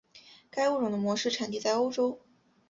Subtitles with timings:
[0.49, 2.19] 该物种的模式产地在欧洲。